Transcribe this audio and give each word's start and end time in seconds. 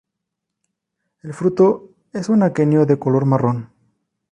El 1.21 1.31
fruto 1.31 1.91
es 2.11 2.27
un 2.29 2.41
aquenio 2.41 2.87
de 2.87 2.97
color 2.97 3.25
marrón. 3.25 3.71